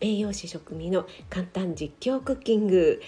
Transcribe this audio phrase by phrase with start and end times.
[0.00, 3.00] 栄養士食味の簡単実況クッキング。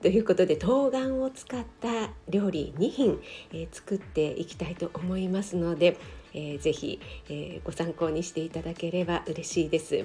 [0.00, 3.20] ということで冬瓜を使った料理2品、
[3.52, 5.96] えー、作っていきたいと思いますので、
[6.34, 10.04] えー、ぜひ、えー、ご参考にしていただければ嬉しいです。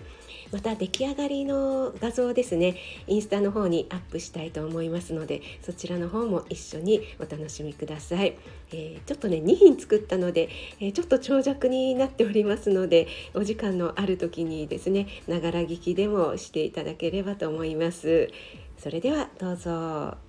[0.52, 2.77] また出来上がりの画像ですね。
[3.08, 8.38] インスタの方にアップしたいと思いますのでそちらの方も一緒にお楽しみください、
[8.71, 10.49] えー、ちょっとね2品作ったので、
[10.80, 18.30] えちょっと長尺になっておりますのでお時間のある時にですねながら聞きでもしていただければと思います。
[18.77, 20.27] それではどうぞ。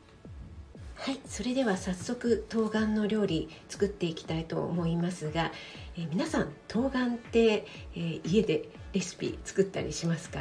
[1.28, 5.52] それでは早速冬瓜の料理作っていきたいと思いますが、
[5.96, 10.40] えー、皆さん冬瓜って、えー、家でレシピ作ったりしますか？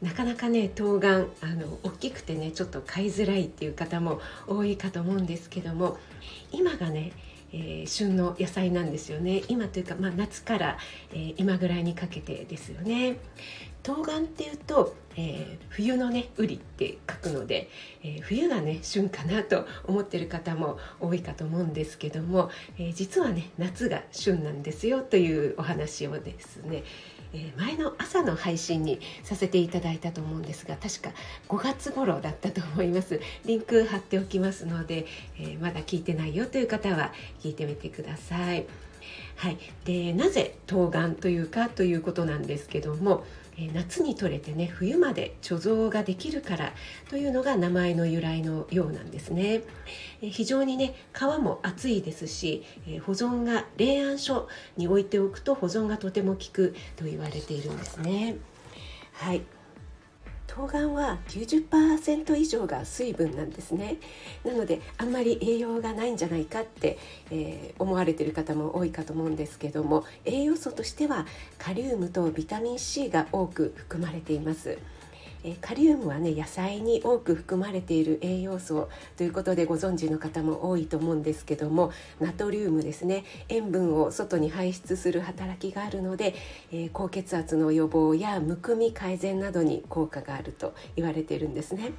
[0.00, 5.98] なかなかね冬瓜あの大きくてねちょっと買いづらいっていう方も多いかと思うんですけども
[6.52, 7.12] 今がね
[7.56, 9.44] えー、旬の野菜なんですよね。
[9.46, 10.76] 今というか、まあ、夏から、
[11.12, 13.18] えー、今ぐらいにかけてですよね。
[13.84, 17.68] 冬瓜っていうと、えー、冬のね瓜って書くので、
[18.02, 26.82] え冬がね旬かなと思ってる方も多いかと思うんですけども、え実はね夏が旬なんですよというお話をですね
[27.34, 31.10] え前の朝の配信にさせていただいたと思うんですが確か
[31.48, 35.04] 5月頃だったと思いますリンク貼っておきますので、
[35.38, 37.12] えまだ聞いてないよという方は
[37.42, 38.64] 聞いてみてください。
[39.36, 43.24] はい、でなぜ冬瓜というかということなんですけども
[43.72, 46.72] 夏に採れてね冬まで貯蔵ができるから
[47.08, 49.62] というのが名前の由来のようなんですね。
[50.20, 52.64] 非常にね皮も厚いですし
[53.06, 58.36] 保存が冷暗所に置いておくと保存がとても効くと言われているんですね。
[59.12, 59.42] はい。
[60.54, 63.96] 冬瓜は90%以上が水分なんですね。
[64.44, 66.96] なのであんまり栄養がないんじゃないかって、
[67.32, 71.26] えー、思われてる方も多いかと思うんですけども栄養素としては
[71.58, 74.78] カリウムとビタミン C が多く含まれています。
[75.44, 86.34] えカリウムはね野菜に多く含まれている栄養素ということでご存知の方も多いと思うんですけどもナトリウムですね塩分を外に排出する働きがあるので、
[86.72, 91.92] え、高血圧の予防やむくみ改善などに効果があると言われているんですね。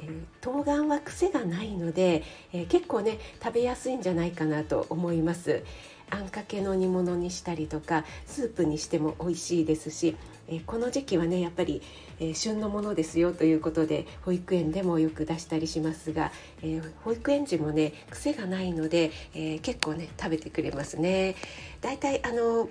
[0.00, 5.62] えー、冬瓜は癖がないので、え、結構ね食べやすいんじゃないかなと思います
[6.10, 10.16] あんかけの煮物にしたりとかスープにしても美味しいですし
[10.48, 11.82] えこの時期はねやっぱり、
[12.20, 16.32] え旬のものですよということで保育園でもよく出したりしますが、
[16.62, 21.36] え保育園児もね癖がないので、え結構ね食べてくれますね。
[21.80, 22.68] だいたいあの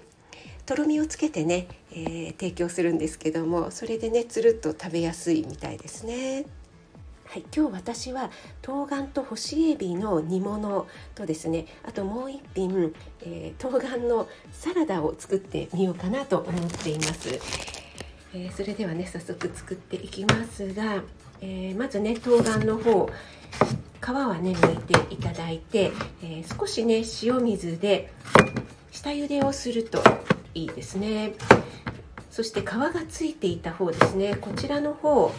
[0.66, 6.46] とろみをつけてね、えー、提供するんですけどもそれでねつるっと食べやすいみたいですね。
[7.30, 17.30] はい、今日私は冬瓜と干しエビの煮物とですねあともう一品、えー、冬瓜のサラダを作ってみようかなと思っています、
[18.34, 21.04] えー、それではね早速作っていきますが、
[21.42, 23.10] えー、まずね冬瓜の方
[24.00, 25.92] 皮はね抜いていただいて、
[26.24, 28.14] え少しね塩水で
[28.92, 30.02] 下茹でをすると
[30.54, 31.34] いいですね。
[32.30, 34.36] そして皮がついていた方ですね。
[34.36, 35.34] こちらの方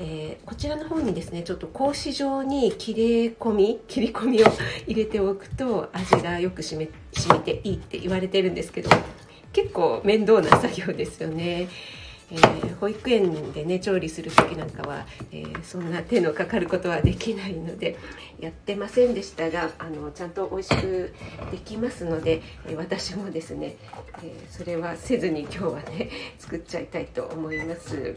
[0.00, 4.46] えー、こちらの方にですねちょっと格子状に切り込み 切り込みを
[4.86, 8.90] 入れておくと味がよくしめ染みていいって言われてるんですけど
[9.52, 11.68] 結構面倒な作業ですよね。
[12.30, 17.96] えー、保育園でね調理する時なんかは、えー、そんな手のかかることはできないので
[18.38, 21.14] やってませんでしたがあのちゃんと美味しく
[21.50, 23.76] できますので、え、私もですね、
[24.22, 28.14] えそれはせずに今日はね作っちゃいたいと思います。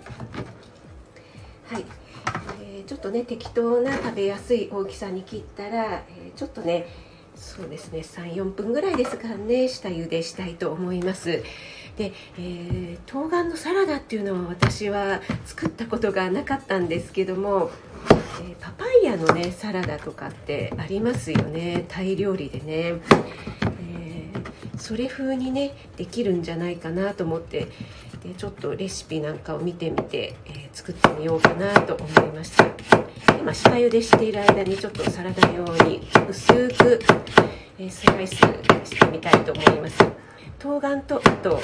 [1.71, 1.85] はい、
[2.61, 6.85] えー、ちょっとね適当な食べやすい大きさに切ったら、えー、ちょっとね
[7.33, 11.43] そうですね34分ぐらいですからね下茹でしたいと思います。
[11.95, 17.71] で、えー、冬瓜のサラダっていうのは私は作ったことがなかったんですけども、
[18.41, 23.01] えパパイヤのねサラダとかってありますよねタイ料理でね、
[23.93, 27.69] えそれ風にねできるんじゃないかなと思って
[28.23, 32.65] でちょっとレシピなんかを見てみて、えー、作ってみようかなと思いました。
[33.39, 36.99] 今下茹でしている間にちょっとサラダ用に薄く、
[37.79, 39.97] え、スライスしてみたいと思います。
[40.59, 41.59] 冬瓜とあと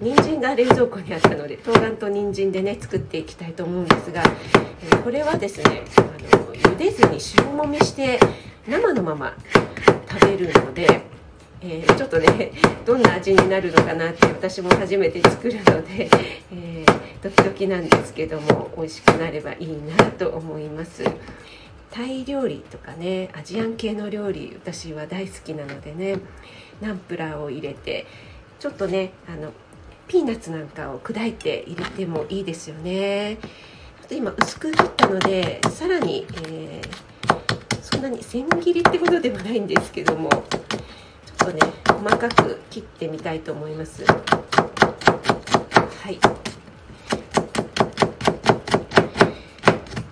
[0.00, 4.24] 人参が冷蔵庫にあったので冬瓜と人参でね作っていきたいと思うんですが、
[4.92, 6.08] え、これはですねあの
[6.54, 8.18] 茹でずに塩もみして
[8.66, 9.36] 生のまま
[10.10, 11.02] 食べるので、
[11.66, 12.52] えー、ちょっとね
[12.84, 16.10] どんな味になるのかなって私も初めて作るので、
[16.52, 16.84] え
[17.22, 21.02] ドキドキなんですけども美味しくなればいいなと思います。
[21.90, 26.18] タイ料理とかねアジアン系の料理私は大好きなのでね
[26.80, 28.04] ナンプラーを入れて
[28.58, 29.52] ちょっとねあの
[30.08, 33.38] ピーナッツなんかを砕いて入れてもいいですよね
[34.02, 40.28] あと今薄く切ったのでさらに、えー、そんなに千切りってことではないんですけども
[41.34, 44.04] っとね細かく切ってみたいと思います。
[44.04, 44.14] は
[46.10, 46.18] い。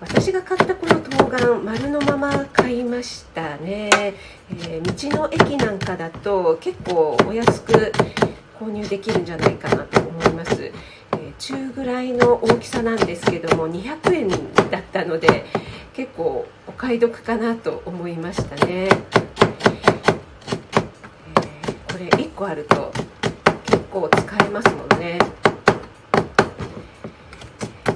[0.01, 3.89] 私が買ったこの冬瓜丸のまま買いましたね、
[4.67, 7.91] えー、道の駅なんかだと結構お安く
[8.59, 14.29] 購入できるんじゃないかなと思います、えー、中ぐらいの大きさなんですけども200円
[14.69, 15.45] だったので
[15.93, 18.95] 結構お買い得かなと思いましたね、えー、
[21.91, 22.91] これ1個あると
[23.65, 25.17] 結構使えますもんね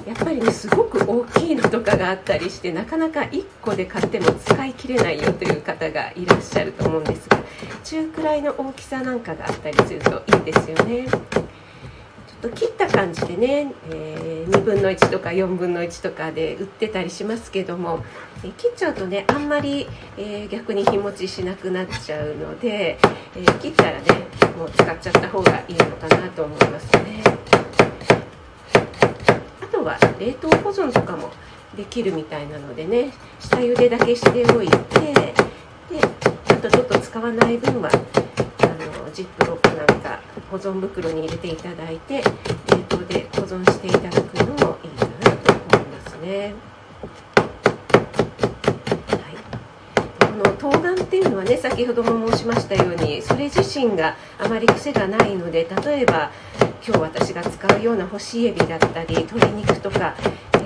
[0.06, 7.38] やっぱりねすごく大きいのとかがあったりしてなかなか1個で買っても使い切れないよという方がいらっしゃると思うんですが
[7.84, 11.47] 中くらいの大きさなんかがあったりするといいですよね。
[12.40, 18.04] と切った感じでね、えー、2分の1とか4分の1とかで売ってたりしますけども、
[18.44, 22.98] え切っちゃうとねあんまり、えー、逆に日持ちしなくなっちゃうので、
[23.36, 24.06] えー、切ったらね
[24.56, 27.22] もう使っちゃった方がいいのかなと思いますね。
[29.60, 31.30] あとは冷凍保存とかも
[31.76, 34.76] できるみたいなのでね下茹でだけしておいて
[35.14, 35.30] で
[36.48, 37.90] あとちょっと使わない分は
[39.12, 40.20] ジップロックなんか
[40.50, 42.22] 保存袋に入れていただいて冷
[42.88, 46.54] 凍で保存していただくのもいいかなと思いますね。
[50.20, 56.30] この冬瓜っていうのはね先ほども申しましたようにそれ自身があまり癖がないので例えば
[56.86, 60.14] 今日私が使うような干しエビだったり鶏肉とか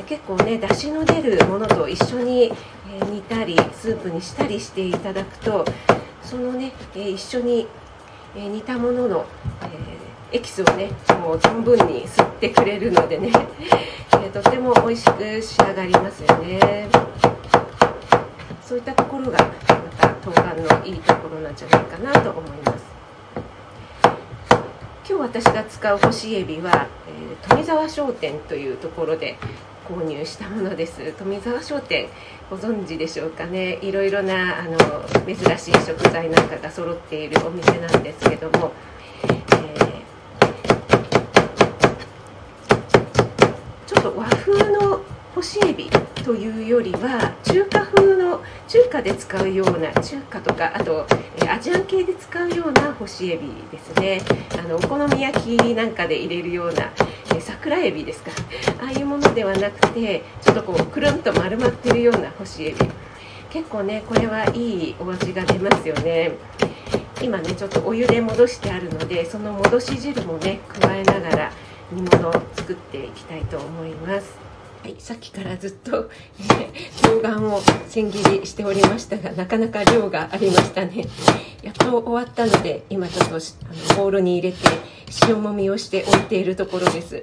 [0.06, 2.52] 結構ね出汁の出るものと一緒に、
[2.90, 5.64] え煮たりスープにしたりしていただくと
[6.22, 7.66] そのね、え一緒に、
[8.34, 9.26] え煮たものの、
[10.32, 10.90] えエキスをね
[11.20, 13.30] もう存分に吸ってくれるのでね、
[14.24, 16.88] えとても美味しく仕上がりますよね。
[18.62, 19.38] そういったところがま
[19.98, 22.84] た冬瓜のいいところなんじゃないかなと思います。
[25.06, 29.36] 今日私が使う干しエビは、えー、富沢商店というところで
[29.92, 31.12] 購入したものです。
[31.18, 32.08] 富沢商店
[32.48, 33.78] ご存知でしょうかね。
[33.82, 34.78] いろいろなあの
[35.26, 38.72] 珍しい食材なんかが揃っているお店なんですけども、
[39.24, 39.44] えー、
[43.86, 45.02] ちょっと和風の
[45.34, 45.90] 干しエビ
[46.24, 51.06] というよりは中華風の中華で使うような中華とかあと
[51.50, 54.22] アジアン系で使うような干しエビですね。
[54.58, 56.90] あのお好み焼きなんかで入れるような
[57.40, 58.30] 桜エビですか。
[58.80, 62.78] ああいうものではなくてちょっとこうくるんと丸まってるような干しエビ。
[63.50, 66.32] 結構ねこれはいいお味が出ますよね。
[67.20, 71.52] 今ねちょっとお湯で戻してあるのでその戻し汁もね加えながら
[71.92, 74.51] 煮物を作っていきたいと思います。
[74.82, 76.10] はい、さっきからずっと、
[76.40, 81.06] えー、冬瓜を千切りしておりましたがなかなか量がありましたね。
[81.62, 84.58] やっと終わったので今ちょっとあのボウルに入れて
[85.28, 87.22] 塩もみをしておいているところです、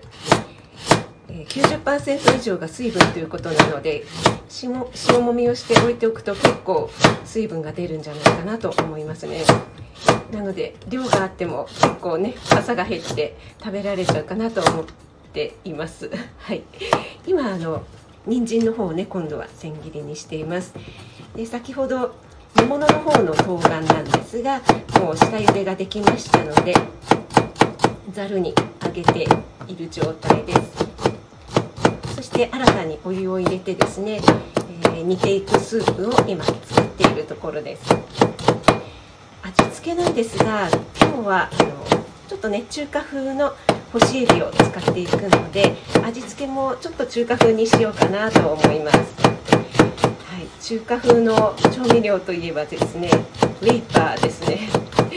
[1.28, 4.06] えー、90%以上が水分ということなので
[4.63, 4.72] 塩
[5.25, 6.89] もみをしておいておくと結構
[7.25, 9.44] 水分が出るんじゃないかなと思いますね。
[10.32, 16.09] なので量があっても結構ね朝が減って食べられちゃうかなと思ってています。
[16.39, 16.63] はい。
[17.25, 17.83] 今あの
[18.25, 20.74] 人参の方をね今度は千切りにしています。
[21.36, 22.13] で先ほど
[22.57, 24.62] 煮物の方の冬瓜なんですが
[25.00, 26.74] もう下茹でができましたので
[28.12, 29.27] ざるにあげて
[29.67, 30.62] いる状態です。
[32.15, 34.19] そして新たにお湯を入れてですね、
[34.83, 37.95] えー、煮ていくスープを今作っているところです。
[39.43, 40.69] 味付けなんですが
[41.00, 41.69] 今日はあの
[42.27, 43.53] ちょっとね中華風の
[43.91, 53.10] 干しエビを使っていくので味付けもちょっと中華風にしようかなと思います、はい、中華風の調味料といえばですね
[53.62, 54.69] ウェイパーですね。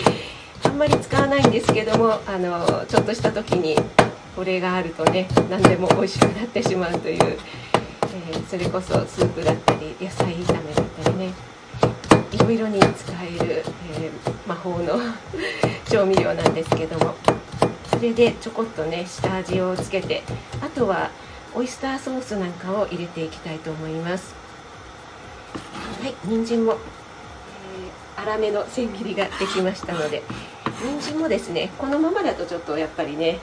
[0.64, 3.76] あんまり使わないんですけどもあのちょっとした時に
[4.34, 11.32] これがあるとね何でも美味しくなってしまうという、えー、それこそスープだったり野菜炒めだったりね
[12.32, 13.64] いろいろに使える、
[13.98, 14.98] えー、魔法の
[15.90, 17.14] 調味料なんですけども。
[17.92, 20.22] それでちょこっとね下味をつけて
[20.60, 21.10] あとは
[21.54, 24.34] オイスターソースなんかを入れていきたいと思います。
[26.02, 26.72] はい人参も、
[28.16, 30.22] えー、粗めの千切りができましたので
[30.80, 33.38] 人参もですねこのままだとちょっとやっぱりね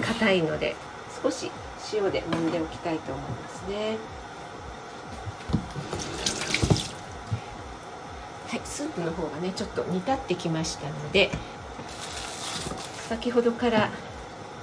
[0.00, 0.74] 硬、えー、いので
[1.22, 1.50] 少し
[1.92, 3.96] 塩で揉んでおきたいと思いますね。
[8.48, 11.30] はいスープの方がねちょっと煮立ってきましたので
[13.08, 13.90] 先ほどから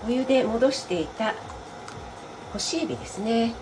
[0.05, 1.33] お湯で戻していた
[2.51, 3.53] 干しエビですね。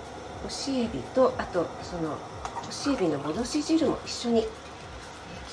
[0.43, 2.17] 干しエビとあとその
[2.63, 4.47] 干しエビの戻し汁も一緒に、きっ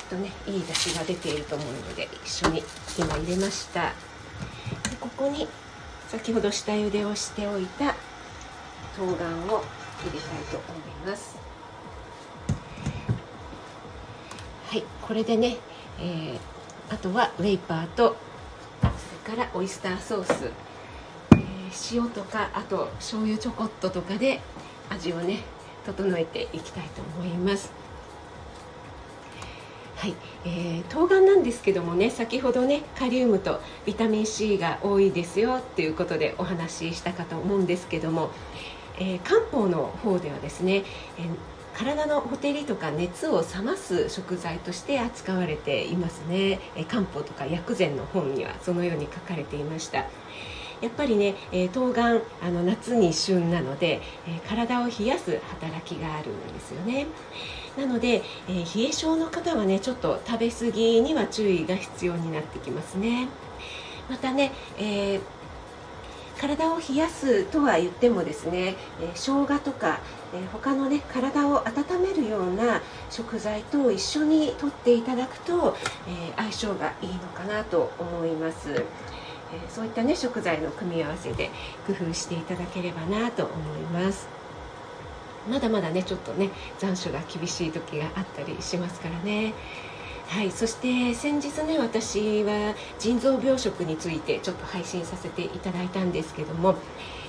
[0.09, 2.63] とねいい出汁が出ていると思うので一緒に
[2.99, 3.93] 今入れました。
[4.91, 5.47] でここに
[6.09, 7.95] 先ほど下茹でをしておいた
[8.97, 9.61] 冬瓜を入れたい
[10.51, 11.37] と思います。
[14.69, 15.59] はいこれでね、
[16.01, 18.17] えー、あとはウェイパーと
[19.29, 20.51] からオイスターソース、
[21.33, 24.41] えー、塩とかあと醤油ちょこっととかで
[24.89, 25.41] 味をね
[25.85, 27.71] 整えていきたいと思います。
[29.97, 30.15] はい、
[30.47, 38.31] えー、冬瓜なんですけどもね先ほどねカリウムとビタミン C が多いですよっていうことでお話ししたかと思うんですけども、
[38.99, 40.85] えー、漢方の方ではですね、
[41.19, 50.07] えー体のほてりとか熱を冷ます食材として扱われていますね、え漢方とか薬膳の本にはそのように書かれていました。
[50.81, 57.07] やっぱりね、えー、冬瓜あの夏に旬なので、えー、体を冷やす働きがあるんですよね。
[57.77, 63.29] なので、えー、冷え性の方はねちょっと食べ過ぎには注意が必要になってきますね。
[64.09, 65.21] またね、えー
[66.41, 70.01] 体を冷やすとは言ってもですね、えー、生姜とか、
[70.35, 72.81] えー、他のね体を温めるような
[73.11, 75.77] 食材と一緒にとっていただくと、
[76.07, 78.85] えー、相性がいいのかなと思います。
[79.51, 81.51] えそういったね食材の組み合わせで
[81.87, 84.29] 工夫していただければなと思います
[85.51, 89.55] まだまだねちょっとね残暑が厳しい時があったりしますからね
[90.29, 96.77] はいそして先日ね私は腎臓病食についてちょっと配信させていただいたんですけども、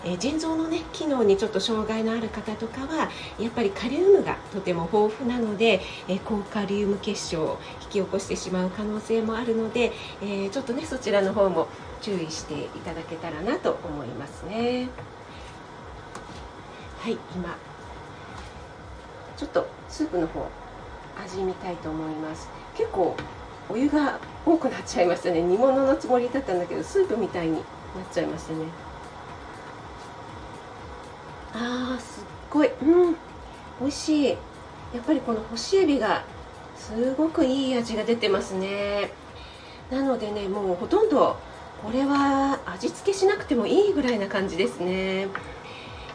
[0.03, 5.79] えー、腎臓のね機能にちょっと障害のある方とかはやっぱりカリウムがとても豊富なので、
[6.10, 11.70] えー、高カリウム結晶を引き起こしてしまう可能性もあるので、えー、ちょっとねそちらの方も
[12.01, 14.89] 注意していただけたらなと思いますね。
[17.00, 17.58] はい今
[19.38, 20.50] ちょっとスープの方
[21.24, 22.50] 味見たいと思います。
[22.76, 23.16] 結構
[23.70, 25.42] お湯が多くなっちゃいましたね。
[25.42, 27.64] 煮物のつもりだったんだけどスープみたいになっ
[28.12, 28.66] ちゃいましたね。
[31.54, 32.70] あーすっごい。
[32.82, 33.16] うん。
[33.80, 34.30] 美味しい。
[34.30, 34.36] や
[35.00, 36.24] っぱりこの干しエビが
[36.76, 39.12] すごくいい味が出てますね。
[39.92, 41.38] なのでねもうほとんど
[41.84, 45.28] これは味付けしなくてもいいぐらいな感じですね。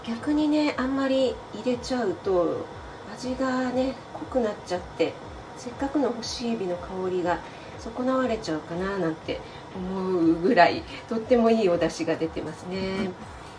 [0.06, 2.66] 逆にねあんまり入れちゃうと
[3.14, 5.12] 味がね濃くなっちゃって
[5.56, 7.38] せっかくの干しエビの香りが
[7.78, 9.40] 損なわれちゃうかななんて
[9.76, 13.10] 思うぐらいとってもいいお出汁が出てますね。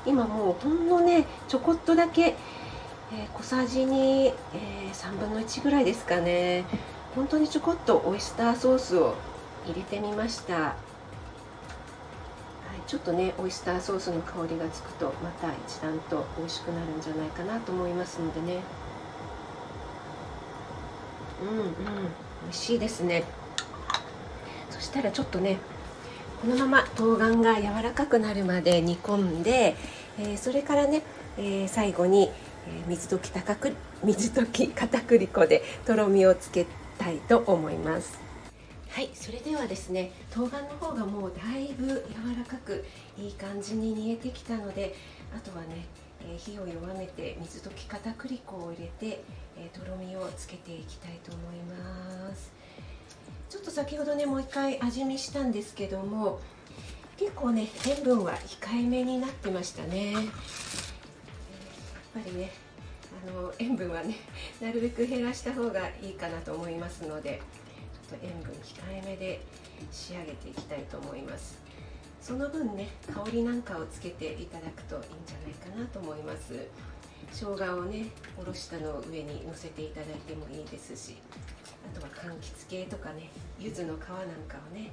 [0.06, 6.66] 今もうほんのねちょこっとだけ、えー、小さじに、えー、3分の1ぐらいですかね。
[7.16, 9.16] 本当にちょこっとオイスターソースを
[9.66, 10.76] 入れてみました、は
[12.78, 18.60] い、ちょっとねオイスターソースの香りがつくとまた一段と美味しくなるんじゃないかなと思いますのでね。
[21.42, 21.66] うんうん。
[22.44, 23.24] 美味しいですね。
[24.70, 25.58] そしたらちょっとね
[26.42, 29.76] このまま冬瓜が柔らかくなるまで煮込んで、
[30.20, 31.02] えー、それからね、
[31.38, 32.30] えー、最後に、
[32.68, 33.74] え、水溶き高く
[34.04, 36.66] 水溶き片栗粉でとろみをつけ
[36.98, 38.20] たいと思います。
[38.90, 42.86] はいそれではですね冬瓜の方がもうだいぶ柔らかく
[43.18, 44.96] いい感じに煮えてきたので
[45.36, 45.86] あとはね
[46.28, 49.24] え火を弱めて水溶き片栗粉を入れて、
[49.58, 52.52] えとろみをつけていきたいと思います。
[53.50, 56.40] ちょっと先ほどねもう一回味見したんですけども
[57.18, 60.14] 結構ね塩分は控えめになってましたね。
[60.14, 60.24] やっ
[62.14, 62.52] ぱりね
[63.28, 64.16] あの塩分はね
[64.62, 67.42] なるべく減らした方がいいかなと思いますので
[68.10, 69.42] ちょっと塩分控えめで
[69.92, 71.65] 仕上げていきたいと思います。
[72.26, 76.68] その分ね香りなんかをつけていただくといいんじゃないかなと思います。
[77.32, 81.18] 生姜をねおろしたのを上にのせていただいてもいいですし
[81.94, 83.30] あとは柑橘系とかね
[83.60, 83.98] 柚子の皮なん
[84.48, 84.90] かをね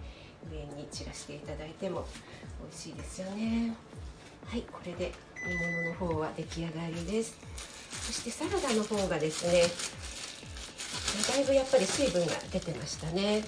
[0.50, 2.04] 上に散らしていただいても
[2.60, 3.74] 美味しいですよね。
[4.46, 5.12] はいこれで
[5.46, 5.54] 煮
[5.98, 7.38] 物の方は出来上がりです。
[7.90, 9.62] そしてサラダの方がですね
[11.34, 13.42] だいぶやっぱり水分が出てましたね。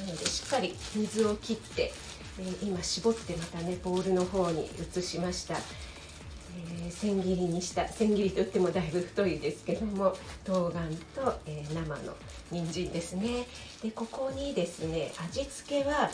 [0.00, 1.92] なのでしっかり水を切って
[2.40, 4.66] え今絞ってまたねボウルの方に
[4.96, 10.72] 移しました、えー、千切りにした千切りといってもだいぶ太いですけども冬瓜
[11.14, 12.14] と、えー、生の
[12.50, 13.46] 人参ですね
[13.82, 16.10] でここにですね味付けは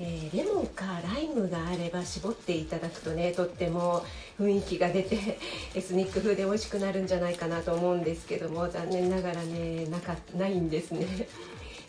[0.00, 4.04] えー、レモンかライムがあれば絞っていただくとねとっても
[4.40, 5.38] 雰囲気が出て
[5.74, 11.06] エスニック風で美味しくなるんじゃないかなと思うんですけども残念ながらねなかないんですね。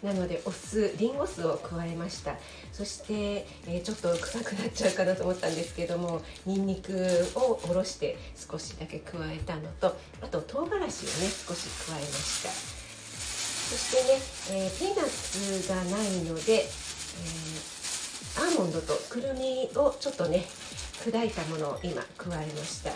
[0.06, 2.36] なのでお酢リンゴ酢を加えました。
[2.72, 6.94] そして、えー、ちょっと臭くなっちゃうかなと思ったんですけどもにんにく
[7.36, 12.50] をおろして少しだけ加えたのとあと唐辛子をね少し加えました。
[12.50, 17.76] そしてね、えー、ピーナッツがないので、えー
[18.38, 20.44] アーモンドとくるみをちょっとね
[21.06, 22.94] 砕いたものを今加えました、え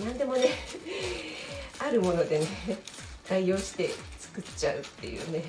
[0.00, 0.48] ー、何でもね
[1.78, 2.46] あるものでね
[3.28, 3.90] 代用して
[4.34, 5.44] 作っちゃうっていうね。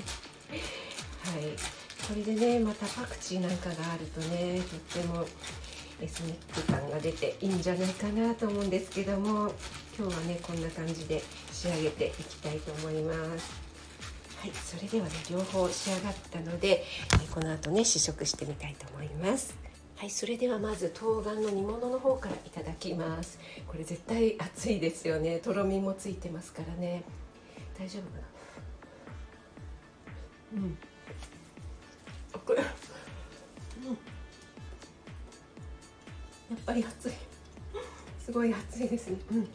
[1.24, 1.44] はい。
[2.08, 5.26] これでねまたパクチーなんかがあるとねとっても
[6.02, 9.54] エスニック感が出ていいんじゃないかなと思うんですけども
[9.98, 13.54] 今日はねこんな感じで仕上げていきたいと思います。
[14.42, 14.52] はい。
[14.52, 16.84] それではね両方仕上がったので、
[17.24, 19.56] えこの後ね試食してみたいと思います。
[19.96, 20.10] はい。
[20.10, 23.40] それではまず冬瓜の煮物の方からいただきます。
[23.66, 25.38] これ絶対熱いですよね。
[25.40, 27.04] とろみもついてますからね。
[27.80, 28.33] 大丈夫かな？
[30.54, 30.74] うん、うん、や
[36.56, 37.12] っぱり熱い。
[38.24, 39.18] すごい熱いですね。
[39.32, 39.38] うん。
[39.38, 39.48] うん。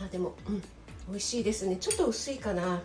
[0.00, 0.62] あでもうん。
[1.08, 1.76] 美味しいですね。
[1.76, 2.82] ちょっと薄いかな。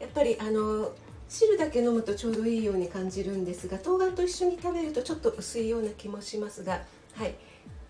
[0.00, 0.92] やっぱりあの
[1.28, 6.82] 汁だけ飲むとちょうどいいように感じるんですが冬瓜と一緒に食べるとちょっと薄いような気もしますが
[7.14, 7.34] はい。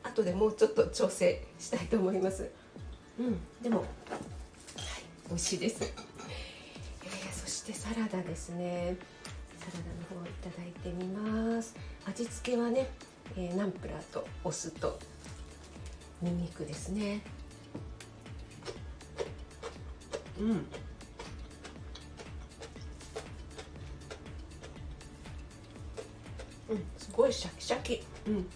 [0.03, 2.51] 後でもうちょっと調整したいと思います。
[3.19, 3.41] うん。
[3.63, 3.85] でも、
[5.35, 8.97] はい、美味しいです、えー、そしてサラダですね。
[9.59, 9.79] サラダ
[10.17, 11.75] の方いただいてみます。
[12.07, 12.89] 味付けはね、
[13.37, 14.97] えー、ナンプラーとお酢と
[16.23, 17.21] にんにくですね。
[20.39, 20.51] うん。
[20.51, 20.67] うん、
[26.97, 28.47] すごいシャキシャキ、うん、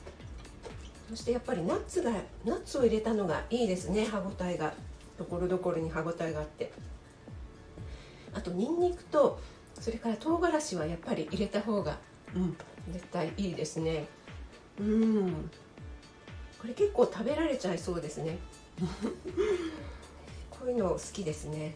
[1.10, 2.12] そしてやっぱりナッツが
[2.44, 4.06] ナッツを入れたのがいいですね。
[4.06, 4.72] 歯ごたえが
[5.18, 6.72] ところどころに歯ごたえがあって。
[8.32, 9.40] あとニンニクと
[9.78, 11.98] それから唐辛子はやっぱり入れた方が、
[12.34, 12.56] うん、
[12.92, 14.06] 絶対いいですね。
[14.78, 15.50] うん。
[16.60, 18.38] これ結構食べられちゃいそうですね。
[20.50, 21.74] こういうの好きですね。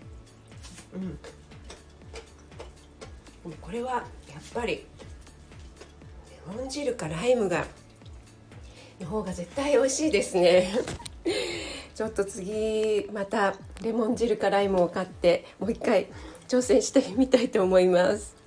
[0.94, 1.18] うん。
[3.60, 4.86] これはやっぱり
[6.46, 7.66] レモン汁かライムが
[9.02, 10.72] の方が絶対美味しいですね
[11.94, 16.08] ちょっと次またレモン汁かライムを買ってもう一回
[16.48, 18.42] 挑戦してみたいと思います。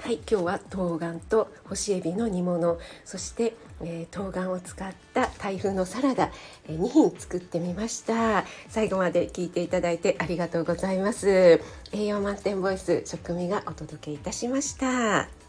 [0.00, 6.30] はい今日は冬瓜と干しエビの煮物そして、えー、冬瓜を使った台風のサラダ、
[6.68, 8.44] えー、2品作ってみました。
[8.68, 11.60] 最後まで聞いていただいてありがとうございます。
[11.92, 15.47] 栄養満点ボイス食味がお届けいたしました。